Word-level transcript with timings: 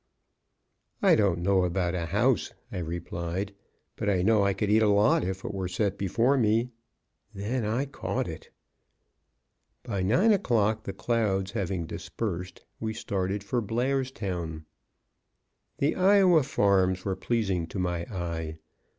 "I 1.03 1.13
don't 1.13 1.43
know 1.43 1.63
about 1.63 1.93
a 1.93 2.07
house," 2.07 2.53
I 2.71 2.79
replied, 2.79 3.53
"but 3.95 4.09
I 4.09 4.23
know 4.23 4.41
I 4.43 4.55
could 4.55 4.71
eat 4.71 4.81
a 4.81 4.87
lot 4.87 5.23
if 5.23 5.45
it 5.45 5.53
were 5.53 5.67
set 5.67 5.95
before 5.99 6.39
me." 6.39 6.71
Then 7.35 7.63
I 7.65 7.85
caught 7.85 8.27
it! 8.27 8.49
By 9.83 10.01
nine 10.01 10.31
o'clock 10.33 10.85
the 10.85 10.91
clouds 10.93 11.51
having 11.51 11.85
dispersed, 11.85 12.65
we 12.79 12.95
started 12.95 13.43
for 13.43 13.61
Blairstown. 13.61 14.65
The 15.77 15.95
Iowa 15.95 16.41
farms 16.41 17.05
were 17.05 17.15
pleasing 17.15 17.67
to 17.67 17.77
my 17.77 17.99
eye. 18.05 18.57